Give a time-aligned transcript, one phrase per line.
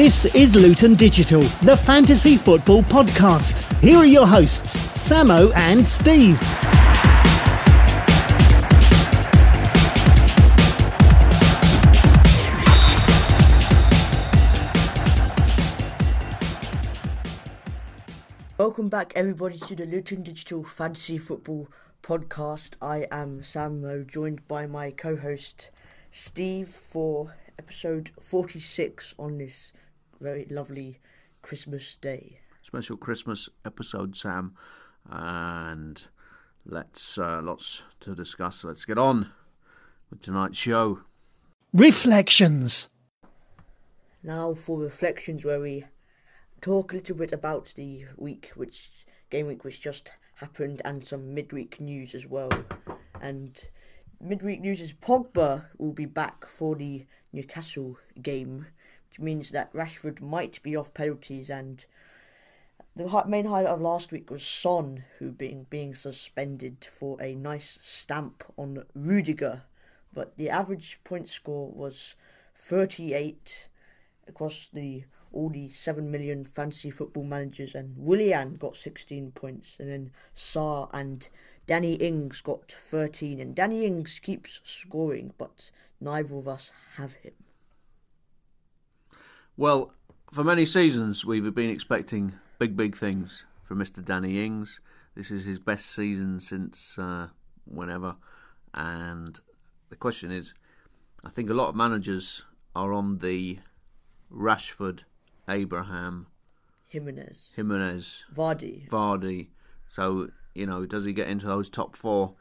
[0.00, 3.60] This is Luton Digital, the fantasy football podcast.
[3.82, 6.40] Here are your hosts, Samo and Steve.
[18.56, 21.68] Welcome back, everybody, to the Luton Digital Fantasy Football
[22.02, 22.76] Podcast.
[22.80, 25.68] I am Samo, joined by my co host
[26.10, 29.72] Steve for episode 46 on this
[30.20, 31.00] very lovely
[31.42, 32.40] Christmas day.
[32.62, 34.54] Special Christmas episode, Sam.
[35.08, 36.02] And
[36.66, 38.64] let's, uh, lots to discuss.
[38.64, 39.32] Let's get on
[40.10, 41.00] with tonight's show.
[41.72, 42.88] Reflections.
[44.22, 45.84] Now for reflections, where we
[46.60, 48.90] talk a little bit about the week, which
[49.30, 52.50] game week which just happened, and some midweek news as well.
[53.20, 53.58] And
[54.20, 58.66] midweek news is Pogba will be back for the Newcastle game,
[59.10, 61.50] which means that Rashford might be off penalties.
[61.50, 61.84] And
[62.94, 67.78] the main highlight of last week was Son, who being being suspended for a nice
[67.82, 69.62] stamp on Rudiger,
[70.12, 72.14] but the average point score was
[72.56, 73.68] thirty eight
[74.28, 79.88] across the all the 7 million fantasy football managers, and Willian got 16 points, and
[79.88, 81.28] then Sarr and
[81.68, 83.38] Danny Ings got 13.
[83.38, 87.34] And Danny Ings keeps scoring, but neither of us have him.
[89.60, 89.92] Well,
[90.32, 94.02] for many seasons, we've been expecting big, big things from Mr.
[94.02, 94.80] Danny Ings.
[95.14, 97.28] This is his best season since uh,
[97.66, 98.16] whenever.
[98.72, 99.38] And
[99.90, 100.54] the question is
[101.22, 103.58] I think a lot of managers are on the
[104.32, 105.00] Rashford,
[105.46, 106.28] Abraham,
[106.88, 108.88] Jimenez, Jimenez, Vardy.
[108.88, 109.48] Vardy.
[109.90, 112.32] So, you know, does he get into those top four?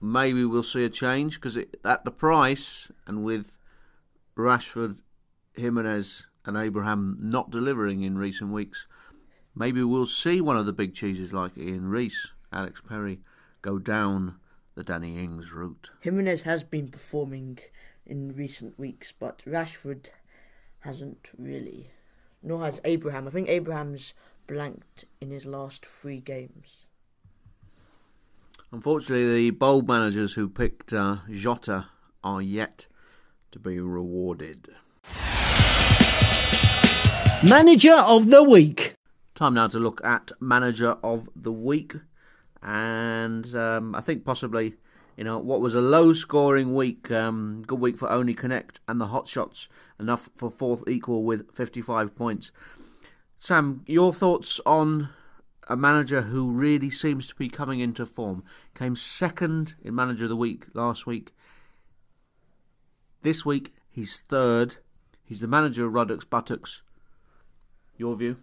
[0.00, 3.52] Maybe we'll see a change because at the price and with
[4.34, 4.96] Rashford,
[5.54, 8.86] Jimenez, and Abraham not delivering in recent weeks,
[9.54, 13.20] maybe we'll see one of the big cheeses like Ian Reese, Alex Perry,
[13.60, 14.36] go down
[14.74, 15.90] the Danny Ings route.
[16.00, 17.58] Jimenez has been performing
[18.06, 20.08] in recent weeks, but Rashford
[20.80, 21.90] hasn't really.
[22.42, 23.28] Nor has Abraham.
[23.28, 24.14] I think Abraham's
[24.46, 26.86] blanked in his last three games.
[28.72, 31.88] Unfortunately, the bold managers who picked uh, Jota
[32.24, 32.86] are yet
[33.50, 34.70] to be rewarded.
[37.44, 38.94] Manager of the Week.
[39.36, 41.94] Time now to look at Manager of the Week.
[42.64, 44.74] And um, I think possibly,
[45.16, 49.00] you know, what was a low scoring week, um, good week for Only Connect and
[49.00, 49.68] the Hot Shots,
[50.00, 52.50] enough for fourth equal with 55 points.
[53.38, 55.10] Sam, your thoughts on
[55.68, 58.42] a manager who really seems to be coming into form?
[58.74, 61.32] Came second in Manager of the Week last week.
[63.22, 64.78] This week, he's third.
[65.24, 66.82] He's the manager of Ruddocks Buttocks.
[67.98, 68.36] Your view?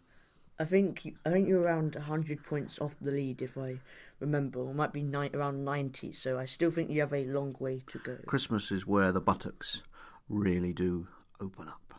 [0.59, 3.79] I think I think you're around hundred points off the lead, if I
[4.19, 4.59] remember.
[4.59, 6.13] Or might be ni- around ninety.
[6.13, 8.17] So I still think you have a long way to go.
[8.25, 9.83] Christmas is where the buttocks
[10.29, 11.07] really do
[11.41, 11.93] open up.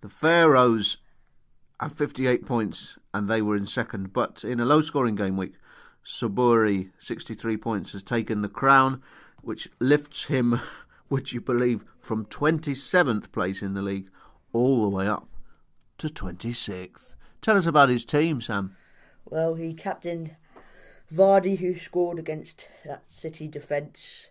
[0.00, 0.98] The Pharaohs
[1.80, 5.54] have 58 points and they were in second, but in a low scoring game week,
[6.04, 9.02] Saburi, 63 points, has taken the crown,
[9.42, 10.60] which lifts him,
[11.10, 14.08] would you believe, from 27th place in the league
[14.52, 15.28] all the way up
[16.02, 17.14] to 26th.
[17.40, 18.74] Tell us about his team, Sam.
[19.24, 20.36] Well, he captained
[21.12, 24.28] Vardy, who scored against that City defence,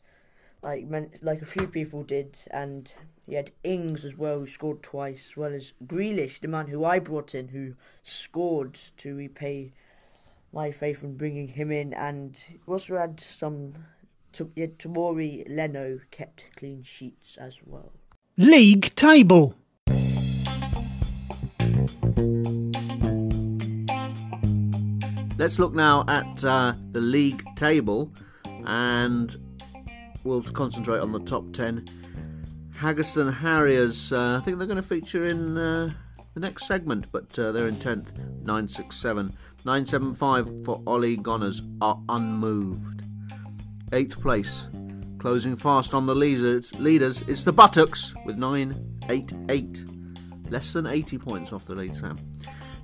[0.61, 2.93] like man- like a few people did, and
[3.25, 6.83] he had Ings as well, who scored twice, as well as Grealish, the man who
[6.83, 9.73] I brought in, who scored to repay
[10.51, 13.85] my faith in bringing him in, and also had some.
[14.33, 17.91] T- yeah, Tomori Leno kept clean sheets as well.
[18.37, 19.55] League table.
[25.37, 28.13] Let's look now at uh, the league table
[28.45, 29.35] and
[30.23, 31.85] we'll concentrate on the top 10.
[32.75, 35.91] Haggerston Harriers, uh, I think they're going to feature in uh,
[36.35, 39.35] the next segment, but uh, they're in 10th, 967.
[39.65, 43.03] 975 for Ollie Gunners are unmoved.
[43.89, 44.67] 8th place,
[45.17, 50.00] closing fast on the leaders, leaders it's the Buttocks with 988.
[50.51, 52.19] Less than 80 points off the lead, Sam.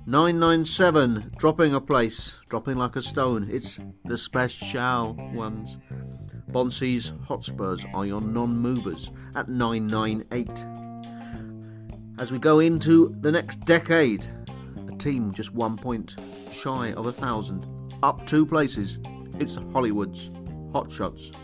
[0.06, 3.46] 997, dropping a place, dropping like a stone.
[3.50, 5.76] It's the special ones.
[6.50, 10.64] Bonsi's Hotspurs are your non movers at 998.
[12.18, 14.24] As we go into the next decade,
[14.90, 16.16] a team just one point
[16.50, 17.66] shy of a thousand,
[18.02, 18.98] up two places.
[19.38, 20.30] It's Hollywood's
[20.72, 21.34] Hotshots.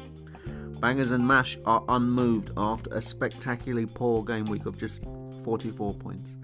[0.81, 5.03] Bangers and Mash are unmoved after a spectacularly poor game week of just
[5.44, 6.37] 44 points.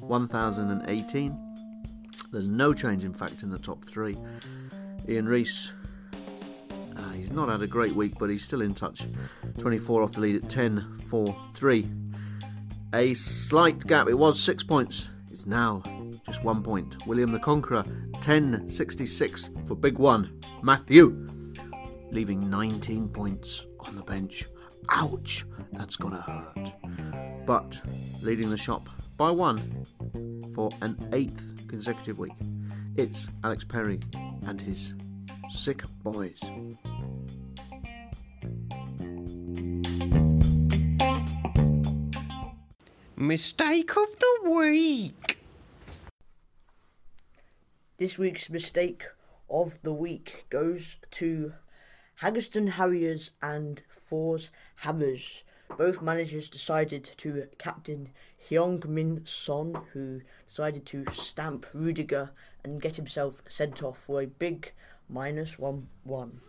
[0.00, 1.38] 1018.
[2.32, 4.16] There's no change, in fact, in the top three.
[5.08, 5.72] Ian Reese,
[6.96, 9.02] uh, he's not had a great week, but he's still in touch.
[9.58, 11.90] 24 off the lead at 10 4 3.
[12.94, 15.82] A slight gap, it was six points, it's now
[16.26, 17.06] just one point.
[17.06, 17.84] William the Conqueror,
[18.20, 20.40] 10 66 for Big One.
[20.62, 21.26] Matthew,
[22.10, 24.46] leaving 19 points on the bench.
[24.90, 26.72] Ouch, that's gonna hurt.
[27.46, 27.80] But
[28.24, 28.88] leading the shop
[29.18, 29.84] by one
[30.54, 32.32] for an eighth consecutive week.
[32.96, 34.00] It's Alex Perry
[34.46, 34.94] and his
[35.50, 36.40] sick boys.
[43.14, 45.38] Mistake of the week.
[47.98, 49.04] This week's mistake
[49.50, 51.52] of the week goes to
[52.22, 55.42] Haggerston Harriers and Forss Hammers.
[55.76, 58.10] Both managers decided to captain
[58.48, 62.30] Heung Min Son, who decided to stamp Rudiger
[62.62, 64.72] and get himself sent off for a big
[65.08, 66.40] minus one one.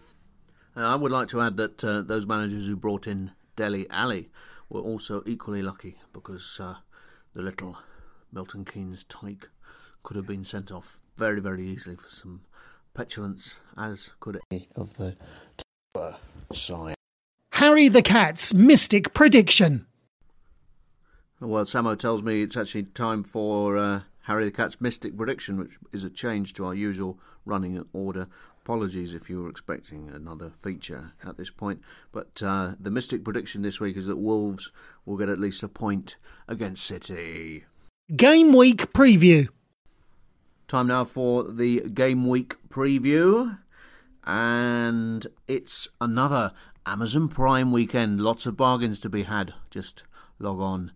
[0.78, 4.30] Uh, I would like to add that uh, those managers who brought in Dele Alli
[4.70, 6.76] were also equally lucky because uh,
[7.34, 7.78] the little
[8.32, 9.50] Milton Keynes tyke
[10.04, 12.42] could have been sent off very, very easily for some
[12.94, 15.16] petulance, as could any of the
[16.52, 16.95] side.
[17.56, 19.86] Harry the Cat's Mystic Prediction.
[21.40, 25.78] Well, Samo tells me it's actually time for uh, Harry the Cat's Mystic Prediction, which
[25.94, 28.28] is a change to our usual running order.
[28.62, 31.80] Apologies if you were expecting another feature at this point,
[32.12, 34.74] but uh, the Mystic Prediction this week is that Wolves
[35.06, 36.18] will get at least a point
[36.50, 37.64] against City.
[38.14, 39.48] Game Week Preview.
[40.68, 43.60] Time now for the Game Week Preview,
[44.26, 46.52] and it's another
[46.86, 48.22] Amazon Prime weekend.
[48.22, 49.54] Lots of bargains to be had.
[49.70, 50.04] Just
[50.40, 50.92] log on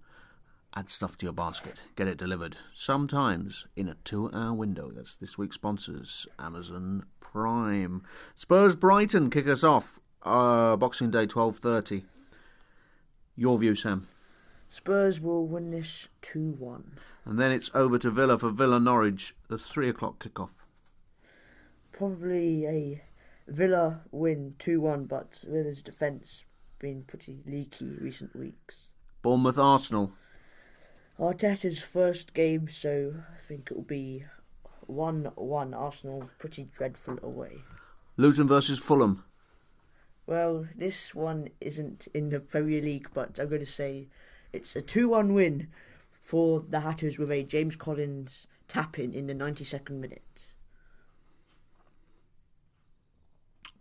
[0.76, 4.92] add stuff to your basket, get it delivered, sometimes in a two hour window.
[4.92, 8.04] That's this week's sponsors, Amazon Prime.
[8.36, 10.00] Spurs Brighton kick us off.
[10.24, 12.04] Uh, Boxing Day, 12.30.
[13.36, 14.08] Your view, Sam?
[14.70, 16.98] Spurs will win this 2 1.
[17.26, 20.52] And then it's over to Villa for Villa Norwich, the 3 o'clock kickoff.
[21.92, 23.02] Probably a
[23.50, 26.44] Villa win 2 1, but Villa's defence
[26.78, 28.88] been pretty leaky recent weeks.
[29.22, 30.14] Bournemouth Arsenal.
[31.20, 34.24] Arteta's first game, so I think it will be
[34.86, 37.64] 1 1 Arsenal, pretty dreadful away.
[38.18, 39.24] Luton versus Fulham.
[40.26, 44.08] Well, this one isn't in the Premier League, but I'm going to say
[44.54, 45.68] it's a 2 1 win
[46.22, 50.54] for the Hatters with a James Collins tap in in the 92nd minute.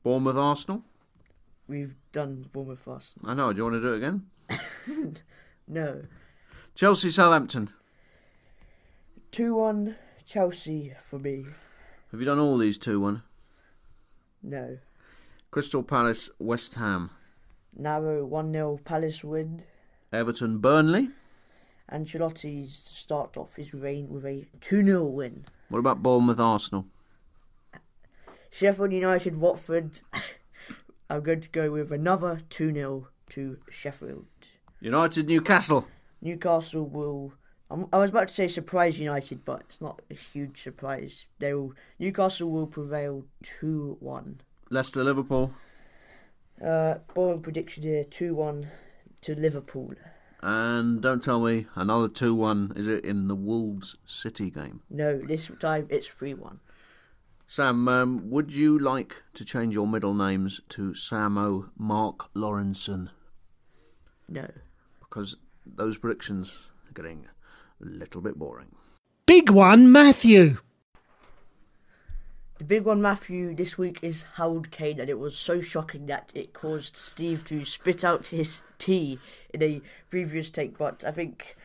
[0.08, 0.84] Bournemouth Arsenal.
[1.69, 3.28] We've done Bournemouth Arsenal.
[3.31, 3.52] I know.
[3.52, 5.19] Do you want to do it again?
[5.69, 6.05] No.
[6.75, 7.69] Chelsea Southampton.
[9.32, 11.44] 2 1 Chelsea for me.
[12.10, 13.22] Have you done all these 2 1?
[14.44, 14.78] No.
[15.50, 17.11] Crystal Palace West Ham.
[17.76, 19.64] Narrow 1 0 Palace win.
[20.11, 21.11] Everton Burnley.
[21.93, 25.44] Ancelotti's start off his reign with a 2 0 win.
[25.69, 26.87] What about Bournemouth Arsenal?
[28.50, 30.00] Sheffield United Watford.
[31.10, 34.26] I'm going to go with another 2 0 to Sheffield.
[34.80, 35.87] United Newcastle.
[36.20, 37.32] Newcastle will.
[37.70, 41.26] I'm, I was about to say surprise United, but it's not a huge surprise.
[41.38, 41.73] They will.
[41.99, 44.40] Newcastle will prevail two one.
[44.70, 45.52] Leicester Liverpool.
[46.64, 48.68] Uh, boring prediction here: two one
[49.23, 49.94] to Liverpool.
[50.40, 54.82] And don't tell me another 2 1 is it in the Wolves City game?
[54.88, 56.61] No, this time it's three one.
[57.50, 63.09] Sam, um, would you like to change your middle names to Samo Mark Lawrenson?
[64.28, 64.50] No.
[65.00, 67.26] Because those predictions are getting
[67.81, 68.76] a little bit boring.
[69.25, 70.59] Big one, Matthew.
[72.59, 76.31] The big one, Matthew, this week is Harold Kane, and it was so shocking that
[76.35, 79.19] it caused Steve to spit out his tea
[79.55, 80.76] in a previous take.
[80.76, 81.57] But I think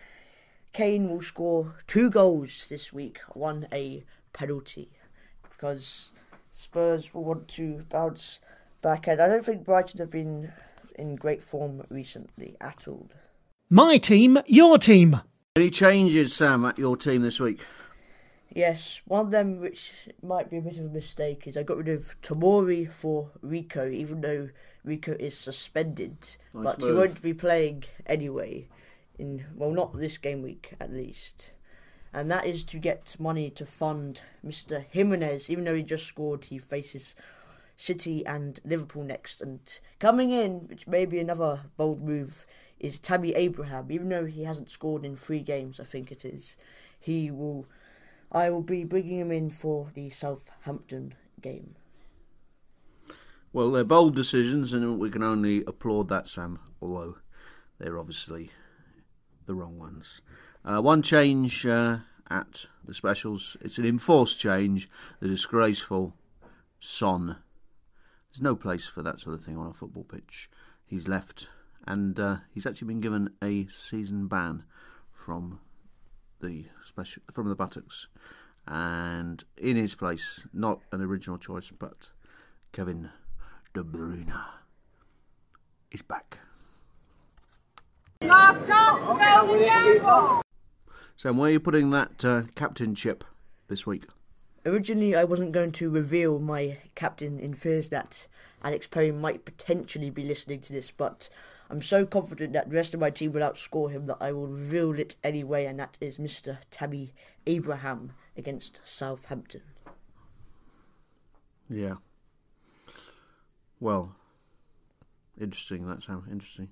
[0.71, 4.89] Kane will score two goals this week, one a penalty,
[5.63, 6.11] because
[6.49, 8.41] Spurs will want to bounce
[8.81, 9.07] back.
[9.07, 10.51] And I don't think Brighton have been
[10.95, 13.07] in great form recently at all.
[13.69, 15.21] My team, your team.
[15.55, 17.61] Any changes, Sam, at your team this week?
[18.49, 21.77] Yes, one of them which might be a bit of a mistake is I got
[21.77, 24.49] rid of Tomori for Rico, even though
[24.83, 28.67] Rico is suspended, Nice but he won't be playing anyway.
[29.17, 31.53] In well, not this game week at least,
[32.13, 34.85] and that is to get money to fund Mr.
[34.89, 35.49] Jimenez.
[35.49, 37.15] Even though he just scored, he faces
[37.75, 39.59] City and Liverpool next, and
[39.99, 42.45] coming in, which may be another bold move,
[42.79, 43.91] is Tammy Abraham.
[43.91, 46.55] Even though he hasn't scored in three games, I think it is.
[46.99, 47.65] he will.
[48.31, 51.75] I will be bringing him in for the Southampton game.
[53.51, 56.59] Well, they're bold decisions, and we can only applaud that, Sam.
[56.81, 57.17] Although
[57.77, 58.51] they're obviously
[59.45, 60.21] the wrong ones.
[60.65, 61.97] Uh, one change uh,
[62.29, 63.57] at the specials.
[63.61, 64.89] It's an enforced change.
[65.19, 66.15] The disgraceful
[66.79, 67.37] Son.
[68.29, 70.49] There's no place for that sort of thing on a football pitch.
[70.85, 71.47] He's left,
[71.85, 74.63] and uh, he's actually been given a season ban
[75.11, 75.59] from
[76.41, 78.07] the special from the Buttocks,
[78.67, 82.11] and in his place, not an original choice, but
[82.71, 83.09] Kevin
[83.73, 84.33] De Bruyne
[85.91, 86.39] is back.
[88.21, 90.43] Last chance to go with.
[91.15, 93.23] Sam, where are you putting that uh, captainship
[93.67, 94.05] this week?
[94.65, 98.27] Originally, I wasn't going to reveal my captain in fears that
[98.63, 101.29] Alex Perry might potentially be listening to this, but
[101.69, 104.47] I'm so confident that the rest of my team will outscore him that I will
[104.47, 106.59] reveal it anyway, and that is Mr.
[106.71, 107.13] Tammy
[107.45, 109.61] Abraham against Southampton.
[111.69, 111.95] Yeah.
[113.79, 114.15] Well,
[115.39, 115.87] interesting.
[115.87, 116.69] That sounds interesting.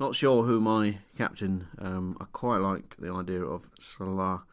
[0.00, 1.68] Not sure who my captain.
[1.78, 4.44] Um, I quite like the idea of Salah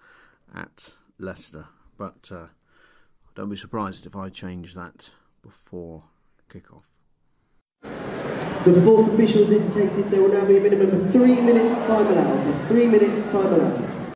[0.53, 0.89] at
[1.19, 2.47] Leicester, but uh,
[3.33, 5.09] don't be surprised if I change that
[5.41, 6.03] before
[6.49, 6.83] kickoff.
[7.81, 12.43] The fourth officials indicated there will now be a minimum of three minutes time allowed.
[12.43, 14.13] There's three minutes time allowed.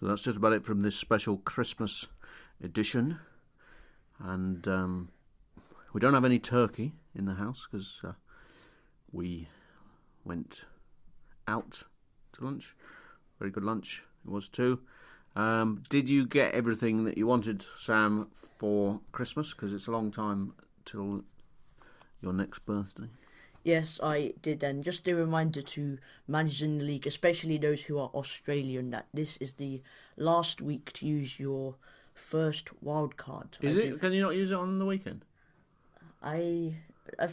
[0.00, 2.06] So that's just about it from this special Christmas
[2.64, 3.18] edition.
[4.18, 5.10] And um,
[5.92, 8.12] we don't have any turkey in the house because uh,
[9.12, 9.48] we
[10.24, 10.62] went
[11.48, 11.82] out
[12.32, 12.74] to lunch.
[13.38, 14.80] Very good lunch it was too.
[15.34, 19.52] Um, did you get everything that you wanted, Sam, for Christmas?
[19.54, 20.52] Because it's a long time
[20.84, 21.24] till
[22.20, 23.08] your next birthday.
[23.64, 24.62] Yes, I did.
[24.62, 25.98] And just a reminder to
[26.28, 29.82] managers in the league, especially those who are Australian, that this is the
[30.16, 31.76] last week to use your
[32.12, 33.56] first wild card.
[33.60, 33.90] Is I it?
[33.90, 35.24] do- Can you not use it on the weekend?
[36.22, 36.74] I,
[37.18, 37.28] I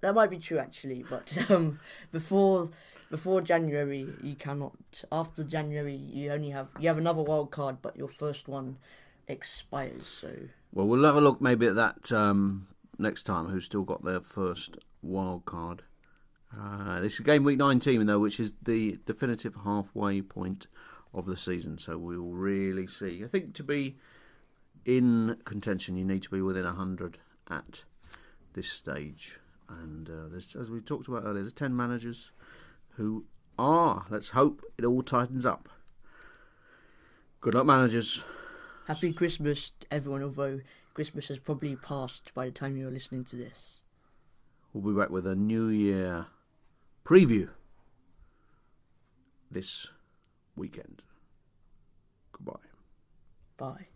[0.00, 1.80] that might be true actually, but um,
[2.12, 2.70] before
[3.10, 5.04] before January you cannot.
[5.10, 8.78] After January you only have you have another wild card, but your first one
[9.28, 10.06] expires.
[10.06, 10.32] So
[10.72, 13.46] Well, we'll have a look maybe at that um, next time.
[13.46, 15.82] Who's still got their first wild card?
[16.56, 20.68] Uh, this is game week 19, though, which is the definitive halfway point
[21.12, 21.78] of the season.
[21.78, 23.22] So we'll really see.
[23.24, 23.96] I think to be
[24.84, 27.18] in contention, you need to be within 100
[27.50, 27.84] at
[28.54, 29.38] this stage.
[29.68, 32.32] And uh, there's, as we talked about earlier, there's 10 managers
[32.96, 33.24] who
[33.58, 34.06] are.
[34.10, 35.68] Let's hope it all tightens up.
[37.40, 38.24] Good luck, managers.
[38.86, 40.22] happy Christmas to everyone.
[40.22, 40.60] Although
[40.94, 43.80] Christmas has probably passed by the time you're listening to this.
[44.72, 46.26] We'll be back with a New Year
[47.04, 47.50] preview
[49.50, 49.88] this
[50.56, 51.02] weekend.
[52.32, 52.60] Goodbye.
[53.56, 53.86] Bye.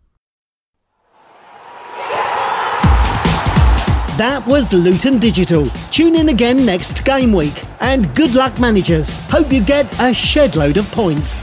[4.19, 5.71] That was Luton Digital.
[5.93, 7.55] Tune in again next game week.
[7.79, 9.15] And good luck, managers.
[9.31, 11.41] Hope you get a shed load of points.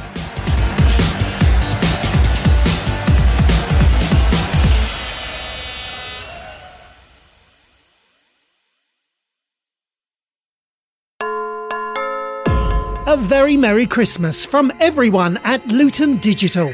[13.08, 16.74] A very Merry Christmas from everyone at Luton Digital.